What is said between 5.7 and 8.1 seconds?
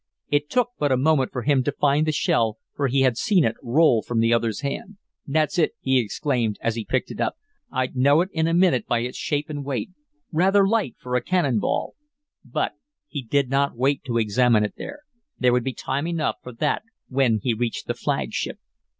he exclaimed, as he picked it up. "I'd